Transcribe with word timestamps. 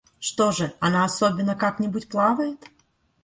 Что 0.19 0.51
же, 0.51 0.73
она 0.79 1.05
особенно 1.05 1.53
как-нибудь 1.55 2.09
плавает? 2.09 2.65